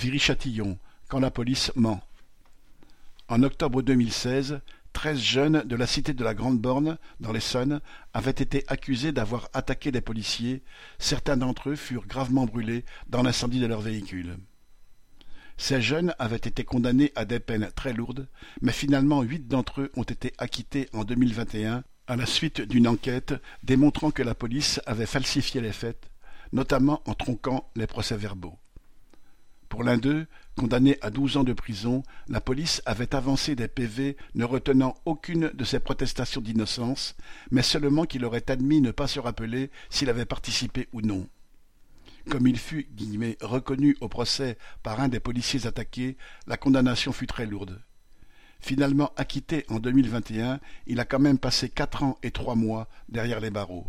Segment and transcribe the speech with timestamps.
[0.00, 0.78] Viry-Châtillon,
[1.08, 2.00] quand la police ment.
[3.28, 4.62] En octobre 2016,
[4.94, 7.82] treize jeunes de la cité de la Grande-Borne, dans l'Essonne,
[8.14, 10.62] avaient été accusés d'avoir attaqué des policiers.
[10.98, 14.38] Certains d'entre eux furent gravement brûlés dans l'incendie de leur véhicule.
[15.58, 18.26] Ces jeunes avaient été condamnés à des peines très lourdes,
[18.62, 23.34] mais finalement huit d'entre eux ont été acquittés en 2021 à la suite d'une enquête
[23.64, 26.08] démontrant que la police avait falsifié les faits,
[26.52, 28.56] notamment en tronquant les procès-verbaux.
[29.70, 30.26] Pour l'un d'eux,
[30.56, 35.52] condamné à douze ans de prison, la police avait avancé des PV ne retenant aucune
[35.54, 37.16] de ses protestations d'innocence,
[37.52, 41.28] mais seulement qu'il aurait admis ne pas se rappeler s'il avait participé ou non.
[42.28, 42.88] Comme il fut
[43.40, 46.16] reconnu au procès par un des policiers attaqués,
[46.48, 47.80] la condamnation fut très lourde.
[48.58, 50.58] Finalement acquitté en 2021,
[50.88, 53.86] il a quand même passé quatre ans et trois mois derrière les barreaux.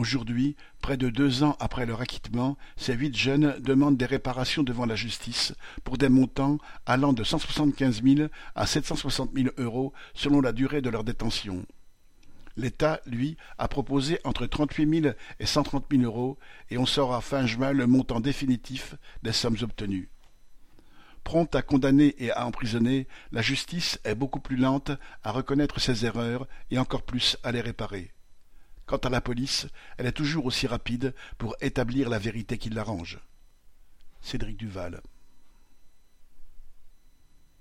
[0.00, 4.86] Aujourd'hui, près de deux ans après leur acquittement, ces huit jeunes demandent des réparations devant
[4.86, 5.52] la justice
[5.84, 10.40] pour des montants allant de cent soixante-quinze mille à sept cent soixante mille euros selon
[10.40, 11.66] la durée de leur détention.
[12.56, 16.38] L'État, lui, a proposé entre trente-huit mille et cent trente mille euros,
[16.70, 20.08] et on saura fin juin le montant définitif des sommes obtenues.
[21.24, 24.92] Prompte à condamner et à emprisonner, la justice est beaucoup plus lente
[25.24, 28.12] à reconnaître ses erreurs et encore plus à les réparer.
[28.90, 33.20] Quant à la police, elle est toujours aussi rapide pour établir la vérité qui l'arrange.
[34.20, 35.00] Cédric Duval